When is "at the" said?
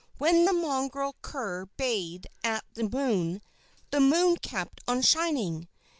2.43-2.89